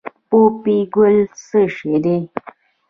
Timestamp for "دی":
2.03-2.17